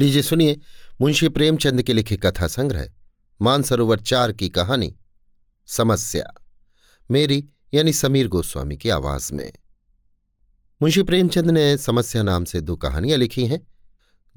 [0.00, 0.60] लीजिए सुनिए,
[1.00, 2.90] मुंशी प्रेमचंद के लिखे कथा संग्रह,
[3.42, 4.96] मानसरोवर चार की कहानी,
[5.66, 6.34] समस्या,
[7.10, 9.52] मेरी यानी समीर गोस्वामी की आवाज़ में।
[10.82, 13.66] मुंशी प्रेमचंद ने समस्या नाम से दो कहानियाँ लिखी हैं।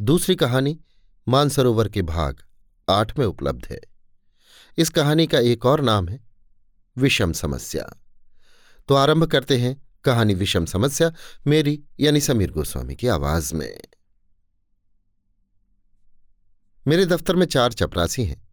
[0.01, 0.79] दूसरी कहानी,
[1.27, 2.35] मानसरोवर के भाग
[2.89, 3.81] आठ में उपलब्ध है।
[4.77, 6.19] इस कहानी का एक और नाम है,
[6.97, 8.03] विषम समस्या।
[8.87, 11.13] तो आरंभ करते हैं कहानी विषम समस्या,
[11.47, 13.79] मेरी यानी समीर गोस्वामी की आवाज़ में।
[16.87, 18.47] मेरे दफ्तर में चार चपरासी हैं।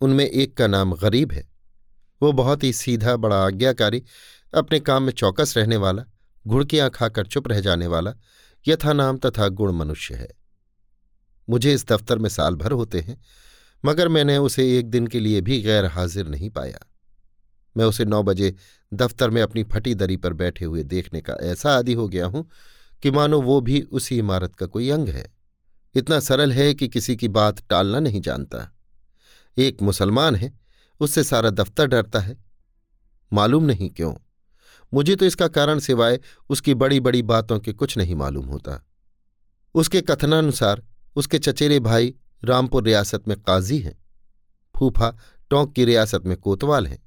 [0.00, 1.48] उनमें एक का नाम गरीब है।
[2.22, 4.02] वो बहुत ही सीधा, बड़ा, आज्ञाकारी,
[4.54, 6.04] अपने काम में चौकस रहने वाला
[6.46, 8.14] घुड़कियाँ खाकर चुप रह जाने वाला,
[8.68, 10.28] यथा नाम तथा गुण मनुष्य है।
[11.50, 13.20] मुझे इस दफ्तर में साल भर होते हैं,
[13.84, 16.78] मगर मैंने उसे एक दिन के लिए भी गैर हाजिर नहीं पाया।
[17.76, 18.54] मैं उसे नौ बजे
[18.94, 22.50] दफ्तर में अपनी फटी दरी पर बैठे हुए देखने का ऐसा आदि हो गया हूँ
[23.02, 25.39] कि मानो वो भी उसी इमारत का कोई अंग है।
[25.94, 28.76] इतना सरल है कि किसी की बात टालना नहीं जानता।
[29.58, 30.60] एक मुसलमान है,
[31.00, 32.44] उससे सारा दफ्तर डरता है।
[33.32, 34.14] मालूम नहीं क्यों?
[34.94, 38.86] मुझे तो इसका कारण सिवाय उसकी बड़ी बड़ी बातों के कुछ नहीं मालूम होता।
[39.74, 40.82] उसके कथनानुसार
[41.16, 44.04] उसके चचेरे भाई रामपुर रियासत में काजी हैं।
[44.78, 45.18] फूफा
[45.50, 47.02] टोंक की रियासत में कोतवाल हैं।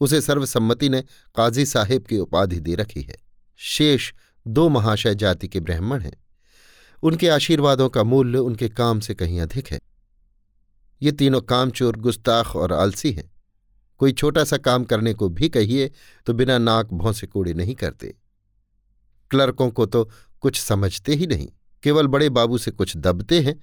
[0.00, 1.02] उसे सर्वसम्मति ने
[1.36, 3.16] काजी साहेब की उपाधि दे रखी है।
[3.56, 4.12] शेष
[4.46, 6.27] दो महाशय जाति के ब्राह्मण हैं।
[7.02, 9.80] उनके आशीर्वादों का मूल्य उनके काम से कहीं अधिक है।
[11.02, 13.30] ये तीनों कामचोर, गुस्ताख और आलसी हैं।
[14.00, 15.90] कोई छोटा सा काम करने को भी कहिए
[16.26, 18.14] तो बिना नाक भौं से कूड़े नहीं करते।
[19.30, 20.10] क्लर्कों को तो
[20.40, 21.48] कुछ समझते ही नहीं,
[21.82, 23.60] केवल बड़े बाबू से कुछ दबते हैं,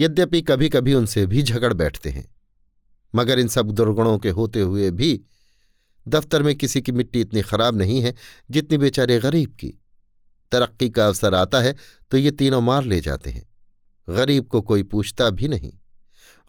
[0.00, 2.26] यद्यपि कभी कभी उनसे भी झगड़ बैठते हैं।
[3.14, 5.20] मगर इन सब दुर्गुणों के होते हुए भी
[6.08, 8.14] दफ्तर में किसी की मिट्टी इतनी खराब नहीं है
[8.50, 9.72] जितनी बेचारे गरीब की।
[10.52, 11.74] तरक्की का अवसर आता है
[12.10, 13.48] तो ये तीनों मार ले जाते हैं।
[14.08, 15.72] गरीब को कोई पूछता भी नहीं।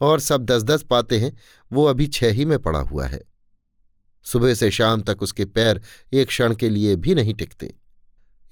[0.01, 1.37] और सब दस दस पाते हैं,
[1.71, 3.23] वो अभी छह ही में पड़ा हुआ है।
[4.23, 5.81] सुबह से शाम तक उसके पैर
[6.13, 7.75] एक क्षण के लिए भी नहीं टिकते।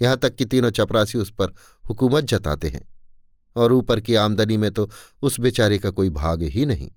[0.01, 1.53] यहाँ तक कि तीनों चपरासी उस पर
[1.89, 2.93] हुकूमत जताते हैं।
[3.55, 4.89] और ऊपर की आमदनी में तो
[5.21, 6.91] उस बेचारे का कोई भाग ही नहीं।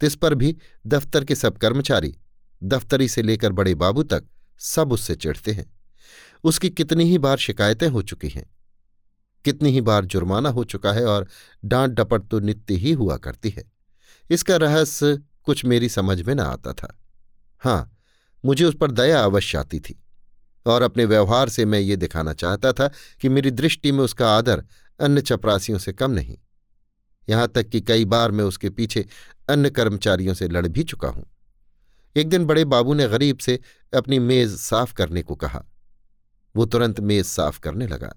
[0.00, 0.56] तिस पर भी
[0.86, 2.16] दफ्तर के सब कर्मचारी,
[2.62, 4.24] दफ्तरी से लेकर बड़े बाबू तक
[4.58, 5.81] सब उससे चिढ़ते हैं।
[6.44, 8.44] उसकी कितनी ही बार शिकायतें हो चुकी हैं,
[9.44, 11.26] कितनी ही बार जुर्माना हो चुका है और
[11.64, 13.64] डांट डपट तो नित्य ही हुआ करती है।
[14.30, 16.96] इसका रहस्य कुछ मेरी समझ में न आता था।
[17.62, 17.90] हाँ
[18.44, 19.98] मुझे उस पर दया अवश्य आती थी
[20.66, 22.88] और अपने व्यवहार से मैं ये दिखाना चाहता था
[23.20, 24.64] कि मेरी दृष्टि में उसका आदर
[25.00, 26.36] अन्य चपरासियों से कम नहीं।
[27.28, 29.04] यहाँ तक कि कई बार मैं उसके पीछे
[29.48, 31.24] अन्य कर्मचारियों से लड़ भी चुका हूँ।
[32.16, 33.58] एक दिन बड़े बाबू ने गरीब से
[33.92, 35.64] अपनी मेज साफ़ करने को कहा
[36.56, 38.12] वो तुरंत मेज साफ़ करने लगा।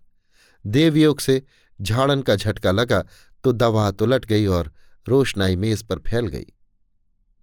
[0.65, 1.41] देवयोग से
[1.81, 3.03] झाड़न का झटका लगा
[3.43, 4.71] तो दवा तो लट गई और
[5.07, 6.45] रोशनाई मेज पर फैल गई।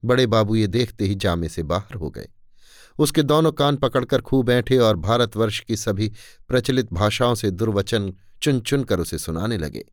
[0.05, 2.29] बड़े बाबू ये देखते ही जामे से बाहर हो गए।
[2.99, 6.13] उसके दोनों कान पकड़कर खूब बैठे और भारतवर्ष की सभी
[6.49, 9.85] प्रचलित भाषाओं से दुर्वचन चुन चुन कर उसे सुनाने लगे।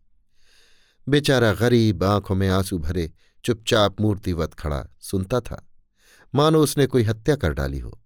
[1.10, 3.12] बेचारा गरीब आँखों में आँसू भरे
[3.46, 5.66] चुपचाप मूर्तिवत खड़ा सुनता था।
[6.36, 8.00] मानो उसने कोई हत्या कर डाली हो।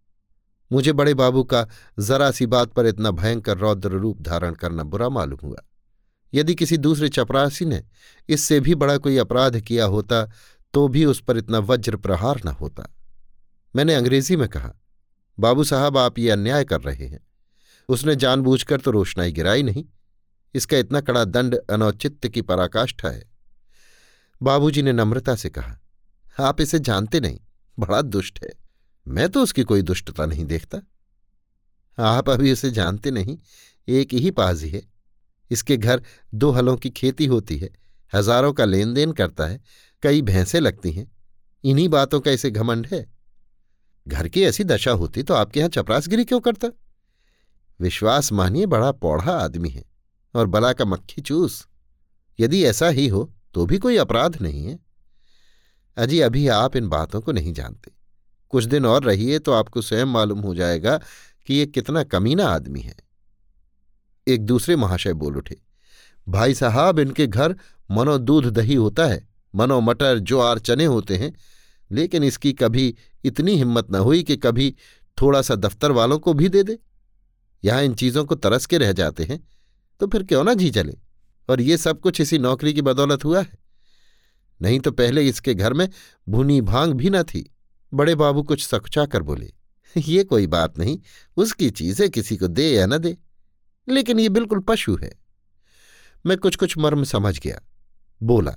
[0.72, 1.68] मुझे बड़े बाबू का
[2.00, 5.63] जरा सी बात पर इतना भयंकर रौद्र रूप धारण करना बुरा मालूम हुआ।
[6.34, 7.84] यदि किसी दूसरे चपरासी ने
[8.29, 10.25] इससे भी बड़ा कोई अपराध किया होता
[10.74, 12.88] तो भी उस पर इतना वज्र प्रहार न होता।
[13.75, 14.72] मैंने अंग्रेज़ी में कहा,
[15.38, 17.19] बाबू साहब, आप ये अन्याय कर रहे हैं।
[17.90, 19.85] उसने जानबूझकर तो रोशनाई गिराई नहीं।
[20.56, 23.24] इसका इतना कड़ा दंड अनौचित्य की पराकाष्ठा है।
[24.41, 25.78] बाबूजी ने नम्रता से कहा,
[26.40, 27.40] आप इसे जानते नहीं,
[27.78, 28.51] बड़ा दुष्ट है।
[29.06, 30.81] मैं तो उसकी कोई दुष्टता नहीं देखता।
[31.97, 33.38] आप अभी उसे जानते नहीं,
[33.88, 34.81] एक ही पाजी है।
[35.52, 36.02] इसके घर
[36.34, 37.69] दो हलों की खेती होती है,
[38.13, 39.59] हज़ारों का लेन देन करता है,
[40.03, 41.12] कई भैंसें लगती हैं।
[41.63, 43.06] इन्हीं बातों का इसे घमंड है।
[44.08, 46.68] घर की ऐसी दशा होती तो आपके यहाँ चपरासगिरी क्यों करता?
[47.80, 49.83] विश्वास मानिए, बड़ा पौड़ा आदमी है
[50.36, 51.66] और बला का मक्खी चूस।
[52.39, 54.80] यदि ऐसा ही हो तो भी कोई अपराध नहीं है।
[55.98, 57.92] अजी, अभी आप इन बातों को नहीं जानते।
[58.53, 60.97] कुछ दिन और रहिए तो आपको स्वयं मालूम हो जाएगा
[61.47, 62.95] कि ये कितना कमीना आदमी है।
[64.27, 65.57] एक दूसरे महाशय बोल उठे,
[66.27, 67.55] भाई साहब, इनके घर
[67.89, 71.33] मनो दूध दही होता है, मनो मटर, ज्वार, चने होते हैं,
[71.91, 74.73] लेकिन इसकी कभी इतनी हिम्मत न हुई कि कभी
[75.17, 76.77] थोड़ा सा दफ्तर वालों को भी दे दे।
[77.63, 79.39] यहाँ इन चीज़ों को तरस के रह जाते हैं
[80.01, 80.97] तो फिर क्यों ना जी चले?
[81.50, 83.57] और ये सब कुछ इसी नौकरी की बदौलत हुआ है।
[84.59, 85.88] नहीं तो पहले इसके घर में
[86.27, 87.50] भुनी भाँग भी न थी।
[87.94, 89.51] बड़े बाबू कुछ सकुचा कर बोले,
[89.95, 91.00] ये कोई बात नहीं,
[91.38, 93.18] उसकी चीज़ें किसी को दे या न दे,
[93.88, 95.12] लेकिन ये बिल्कुल पशु है।
[96.25, 97.60] मैं कुछ कुछ मर्म समझ गया।
[98.22, 98.56] बोला,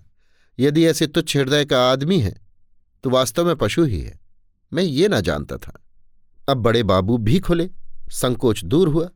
[0.59, 2.35] यदि ऐसे तुच्छ हृदय का आदमी है
[3.05, 4.19] तो वास्तव में पशु ही है।
[4.73, 5.73] मैं ये ना जानता था।
[6.49, 7.69] अब बड़े बाबू भी खुले,
[8.11, 9.09] संकोच दूर हुआ।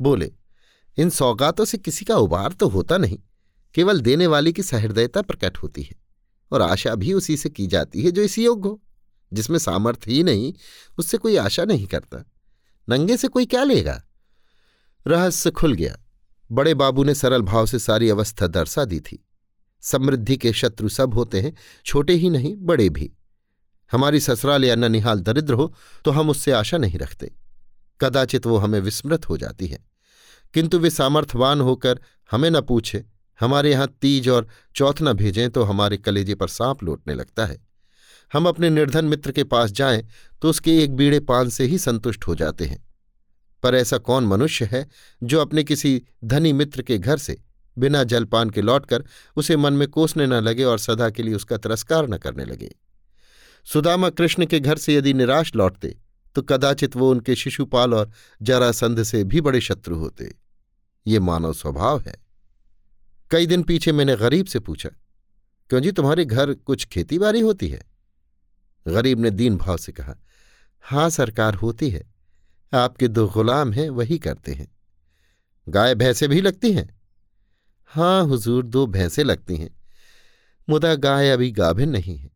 [0.00, 0.30] बोले,
[0.98, 3.18] इन सौगातों से किसी का उबार तो होता नहीं,
[3.74, 5.96] केवल देने वाले की सहृदयता प्रकट होती है,
[6.52, 8.80] और आशा भी उसी से की जाती है जो इसी योग्य हो।
[9.32, 10.54] जिसमें सामर्थ्य ही नहीं,
[10.98, 12.24] उससे कोई आशा नहीं करता।
[12.88, 14.02] नंगे से कोई क्या लेगा?
[15.06, 15.96] रहस्य खुल गया।
[16.52, 19.28] बड़े बाबू ने सरल भाव से सारी अवस्था दर्शा दी थी।
[19.80, 23.12] समृद्धि के शत्रु सब होते हैं, छोटे ही नहीं, बड़े भी।
[23.92, 25.74] हमारी ससुराल या ननिहाल दरिद्र हो
[26.04, 27.34] तो हम उससे आशा नहीं रखते।
[28.00, 29.84] कदाचित वो हमें विस्मृत हो जाती है।
[30.54, 32.00] किंतु वे सामर्थ्यवान होकर
[32.30, 33.04] हमें न पूछे।
[33.40, 37.65] हमारे यहाँ तीज और चौथ न भेजें तो हमारे कलेजे पर सांप लौटने लगता है।
[38.32, 40.06] हम अपने निर्धन मित्र के पास जाएँ
[40.42, 42.84] तो उसके एक बीड़े पान से ही संतुष्ट हो जाते हैं।
[43.62, 44.86] पर ऐसा कौन मनुष्य है,
[45.22, 47.40] जो अपने किसी धनी मित्र के घर से,
[47.76, 49.04] बिना जलपान के लौटकर,
[49.36, 52.74] उसे मन में कोसने न लगे और सदा के लिए उसका तिरस्कार न करने लगे?
[53.66, 55.96] सुदामा कृष्ण के घर से यदि निराश लौटते
[56.34, 58.10] तो कदाचित वो उनके शिशुपाल और
[58.42, 60.34] जरासंध से भी बड़े शत्रु होते।
[61.06, 62.14] ये मानव स्वभाव है।
[63.30, 64.88] कई दिन पीछे मैंने गरीब से पूछा,
[65.70, 67.82] क्यों जी, तुम्हारे घर कुछ खेती बाड़ी होती है?
[68.88, 70.14] गरीब ने दीन भाव से कहा,
[70.80, 72.04] हाँ, सरकार होती है।
[72.74, 74.76] आपके दो गुलाम हैं, वही करते हैं।
[75.68, 77.00] गाय भैंसे भी लगती हैं?
[77.86, 79.70] हाँ हुजूर, दो भैंसे लगती हैं।
[80.68, 82.30] मुदा गाय अभी गाभिन नहीं है।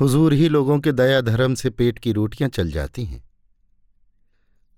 [0.00, 3.30] हुजूर ही लोगों के दया धर्म से पेट की रोटियाँ चल जाती हैं।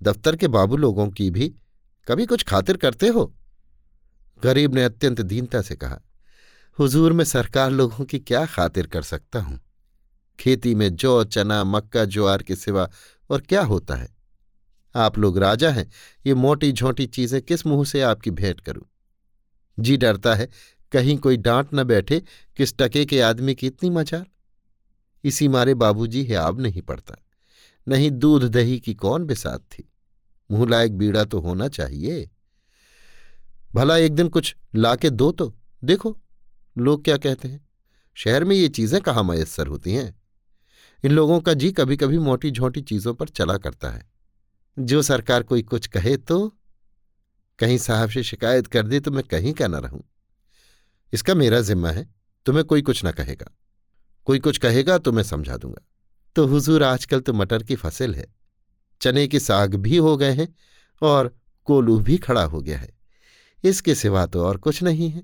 [0.02, 1.54] दफ्तर के बाबू लोगों की भी
[2.08, 3.34] कभी कुछ खातिर करते हो?
[4.42, 6.00] गरीब ने अत्यंत दीनता से कहा,
[6.78, 9.60] हुजूर, में सरकार लोगों की क्या खातिर कर सकता हूँ?
[10.38, 12.88] खेती में जौ चना, मक्का, ज्वार के सिवा
[13.30, 14.08] और क्या होता है?
[14.94, 15.90] आप लोग राजा हैं,
[16.26, 18.84] ये मोटी झोंटी चीज़ें किस मुँह से आपकी भेंट करूँ?
[19.78, 20.48] जी डरता है,
[20.92, 22.22] कहीं कोई डांट न बैठे
[22.56, 24.24] किस टके के आदमी की इतनी मचाल
[25.24, 27.16] इसी मारे बाबूजी हियाब नहीं पड़ता,
[27.86, 29.88] नहीं दूध दही की कौन बिसात थी?
[30.50, 32.28] मुँह लायक बीड़ा तो होना चाहिए।
[33.74, 36.16] भला एक दिन कुछ लाके दो तो देखो,
[36.76, 37.68] लोग क्या कहते हैं?
[38.16, 40.21] शहर में ये चीज़ें कहाँ मयसर होती हैं?
[41.04, 44.10] इन लोगों का जी कभी कभी मोटी झोटी चीज़ों पर चला करता है।
[44.78, 46.56] जो सरकार कोई कुछ कहे तो
[47.58, 50.02] कहीं साहब से शिकायत कर दे तो मैं कहीं का ना रहूँ।
[51.12, 52.14] इसका मेरा जिम्मा है,
[52.46, 53.50] तुम्हें कोई कुछ न कहेगा।
[54.24, 55.82] कोई कुछ कहेगा तो मैं समझा दूँगा।
[56.36, 58.26] तो हुजूर आजकल तो मटर की फ़सल है।
[59.00, 60.48] चने के साग भी हो गए हैं
[61.02, 62.92] और कोलू भी खड़ा हो गया है।
[63.64, 65.22] इसके सिवा तो और कुछ नहीं है।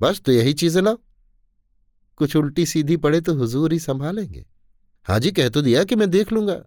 [0.00, 0.98] बस तो यही चीज़ें लाओ।
[2.16, 4.46] कुछ उल्टी सीधी पड़े तो हुजूर ही संभालेंगे।
[5.08, 6.62] हाजी कह तो दिया कि मैं देख लूँगा।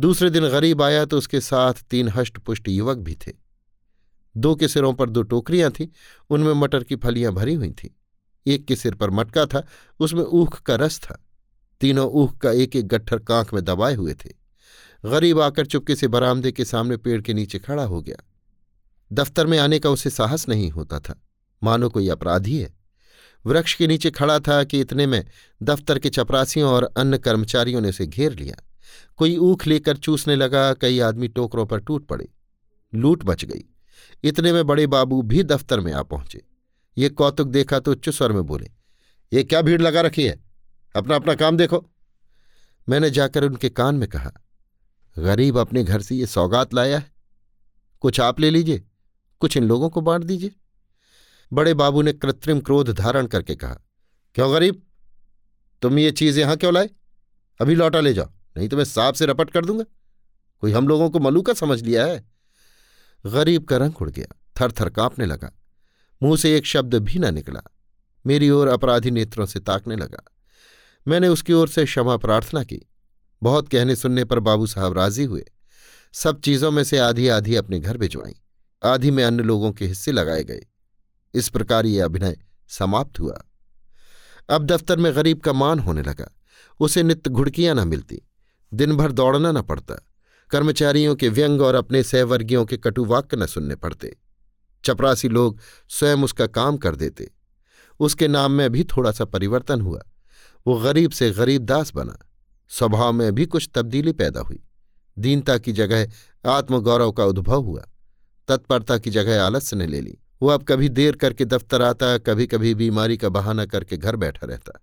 [0.00, 3.32] दूसरे दिन गरीब आया तो उसके साथ तीन हष्ट पुष्ट युवक भी थे।
[4.36, 5.88] दो के सिरों पर दो टोकरियाँ थीं,
[6.30, 7.88] उनमें मटर की फलियाँ भरी हुई थीं।
[8.46, 9.66] एक के सिर पर मटका था,
[10.00, 11.24] उसमें ऊख का रस था।
[11.80, 14.30] तीनों ऊख का एक एक गट्ठर कांख में दबाए हुए थे।
[15.04, 18.16] गरीब आकर चुपके से बरामदे के सामने पेड़ के नीचे खड़ा हो गया।
[19.12, 21.22] दफ्तर में आने का उसे साहस नहीं होता था।
[21.62, 22.81] मानो कोई अपराधी है।
[23.44, 25.24] वृक्ष के नीचे खड़ा था कि इतने में
[25.62, 28.62] दफ्तर के चपरासियों और अन्य कर्मचारियों ने उसे घेर लिया।
[29.16, 32.28] कोई ऊख लेकर चूसने लगा, कई आदमी टोकरों पर टूट पड़े।
[32.92, 33.64] लूट बच गई।
[34.24, 36.42] इतने में बड़े बाबू भी दफ्तर में आ पहुँचे।
[36.96, 38.70] ये कौतुक देखा तो उच्च स्वर में बोले,
[39.32, 40.38] ये क्या भीड़ लगा रखी है?
[40.94, 41.84] अपना अपना काम देखो।
[42.88, 44.32] मैंने जाकर उनके कान में कहा,
[45.16, 47.10] गरीब अपने घर से ये सौगात लाया है।
[48.02, 48.82] कुछ आप ले लीजिए,
[49.40, 50.50] कुछ इन लोगों को बांट दीजिए।
[51.52, 53.74] बड़े बाबू ने कृत्रिम क्रोध धारण करके कहा,
[54.34, 54.82] क्यों गरीब?
[55.82, 56.90] तुम ये चीज़ यहाँ क्यों लाए?
[57.60, 59.84] अभी लौटा ले जाओ, नहीं तो मैं सांप से रपट कर दूँगा।
[60.60, 62.24] कोई हम लोगों को मलूका समझ लिया है?
[63.26, 64.26] गरीब का रंग उड़ गया
[64.60, 65.52] थर थर कांपने लगा।
[66.22, 67.62] मुँह से एक शब्द भी न निकला।
[68.26, 70.22] मेरी ओर अपराधी नेत्रों से ताकने लगा।
[71.08, 72.80] मैंने उसकी ओर से क्षमा प्रार्थना की।
[73.42, 75.44] बहुत कहने सुनने पर बाबू साहब राज़ी हुए।
[76.12, 78.34] सब चीज़ों में से आधी आधी अपने घर भिजवाई।
[78.84, 80.66] आधी में अन्य लोगों के हिस्से लगाए गए।
[81.34, 82.36] इस प्रकार ये अभिनय
[82.68, 83.44] समाप्त हुआ।
[84.50, 86.30] अब दफ्तर में गरीब का मान होने लगा।
[86.80, 88.20] उसे नित्य घुड़कियाँ न मिलती
[88.74, 89.94] दिन भर दौड़ना न पड़ता,
[90.50, 94.16] कर्मचारियों के व्यंग और अपने सहवर्गियों के कटुवाक्य न सुनने पड़ते।
[94.84, 95.58] चपरासी लोग
[95.88, 97.30] स्वयं उसका काम कर देते।
[98.00, 100.02] उसके नाम में भी थोड़ा सा परिवर्तन हुआ।
[100.66, 102.18] वो गरीब से गरीब दास बना।
[102.68, 104.64] स्वभाव में भी कुछ तब्दीली पैदा हुई।
[105.18, 106.08] दीनता की जगह
[106.46, 107.86] आत्मगौरव का उद्भव हुआ।
[108.48, 112.46] तत्परता की जगह आलस्य ने ले ली। वो अब कभी देर करके दफ्तर आता कभी
[112.46, 114.80] कभी बीमारी का बहाना करके घर बैठा रहता।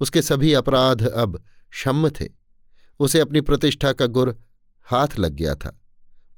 [0.00, 2.28] उसके सभी अपराध अब क्षम्य थे।
[3.00, 4.42] उसे अपनी प्रतिष्ठा का गुर
[4.82, 5.80] हाथ लग गया था।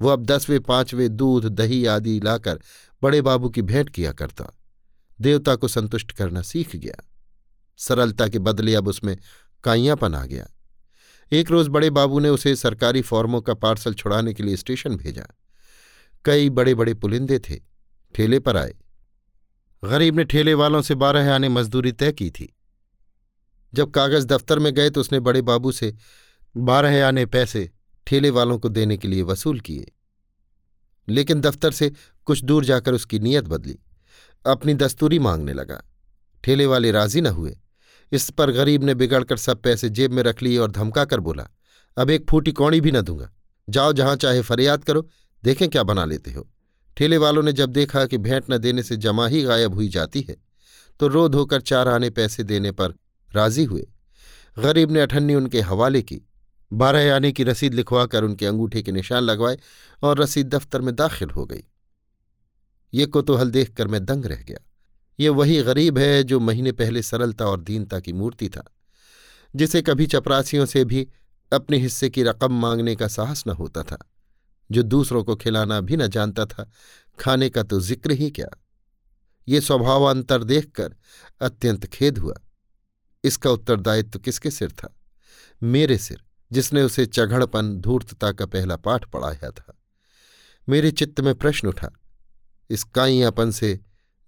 [0.00, 2.60] वो अब दसवें, पाँचवें दूध, दही आदि लाकर
[3.02, 4.58] बड़े बाबू की भेंट किया करता।
[5.20, 7.08] देवता को संतुष्ट करना सीख गया।
[7.76, 9.18] सरलता के बदले अब उसमें
[9.64, 10.46] काइयापन आ गया।
[11.32, 15.26] एक रोज बड़े बाबू ने उसे सरकारी फॉर्मों का पार्सल छुड़ाने के लिए स्टेशन भेजा।
[16.24, 17.67] कई बड़े बड़े पुलिंदे थे।
[18.14, 18.74] ठेले पर आए।
[19.84, 22.56] गरीब ने ठेले वालों से बारह आने मजदूरी तय की थी।
[23.74, 25.94] जब कागज़ दफ्तर में गए तो उसने बड़े बाबू से
[26.56, 27.70] बारह आने पैसे
[28.06, 29.92] ठेले वालों को देने के लिए वसूल किए।
[31.08, 31.92] लेकिन दफ्तर से
[32.24, 33.78] कुछ दूर जाकर उसकी नीयत बदली।
[34.46, 35.82] अपनी दस्तूरी मांगने लगा।
[36.44, 37.58] ठेले वाले राज़ी न हुए।
[38.12, 41.48] इस पर गरीब ने बिगड़कर सब पैसे जेब में रख लिए और धमका कर बोला,
[41.98, 43.32] अब एक फूटी कौड़ी भी न दूँगा।
[43.68, 45.08] जाओ जहाँ चाहे फरियाद करो,
[45.44, 46.48] देखें क्या बना लेते हो।
[46.98, 50.20] ठेले वालों ने जब देखा कि भेंट न देने से जमा ही गायब हुई जाती
[50.20, 50.36] है
[51.00, 52.94] तो रो धोकर चार आने पैसे देने पर
[53.30, 53.86] राज़ी हुए।
[54.56, 56.20] गरीब ने अठन्नी उनके हवाले की,
[56.72, 59.58] बारह आने की रसीद लिखवाकर उनके अंगूठे के निशान लगवाए
[60.02, 61.62] और रसीद दफ्तर में दाखिल हो गई।
[62.92, 64.58] ये कोतूहल देखकर मैं दंग रह गया।
[65.18, 68.64] ये वही गरीब है जो महीने पहले सरलता और दीनता की मूर्ति था,
[69.54, 71.06] जिसे कभी चपरासियों से भी
[71.52, 73.98] अपने हिस्से की रकम मांगने का साहस न होता था।
[74.70, 76.70] जो दूसरों को खिलाना भी न जानता था,
[77.20, 78.48] खाने का तो ज़िक्र ही क्या।
[79.48, 80.94] ये स्वभाव अंतर देखकर
[81.40, 82.34] अत्यंत खेद हुआ।
[83.24, 84.94] इसका उत्तरदायित्व तो किसके सिर था?
[85.62, 86.22] मेरे सिर,
[86.52, 89.78] जिसने उसे चघड़पन, धूर्तता का पहला पाठ पढ़ाया था।
[90.68, 91.90] मेरे चित्त में प्रश्न उठा,
[92.70, 93.80] इस काइयापन से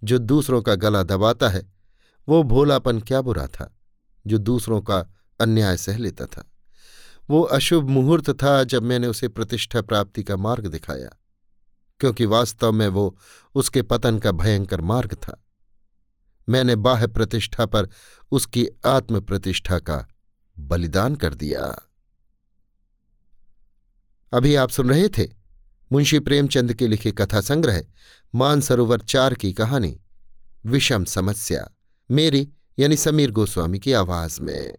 [0.03, 1.73] जो दूसरों का गला दबाता है,
[2.27, 3.77] वो भोलापन क्या बुरा था,
[4.27, 4.99] जो दूसरों का
[5.39, 6.50] अन्याय सह लेता था?
[7.31, 11.09] वो अशुभ मुहूर्त था जब मैंने उसे प्रतिष्ठा प्राप्ति का मार्ग दिखाया,
[11.99, 13.17] क्योंकि वास्तव में वो
[13.55, 15.45] उसके पतन का भयंकर मार्ग था।
[16.49, 17.89] मैंने बाह्य प्रतिष्ठा पर
[18.31, 20.07] उसकी आत्म प्रतिष्ठा का
[20.59, 21.61] बलिदान कर दिया।
[24.33, 25.27] अभी आप सुन रहे थे
[25.91, 27.83] मुंशी प्रेमचंद के लिखे कथा संग्रह,
[28.35, 29.99] मानसरोवर चार की कहानी,
[30.65, 31.67] विषम समस्या,
[32.11, 32.47] मेरी
[32.79, 34.77] यानी समीर गोस्वामी की आवाज़ में।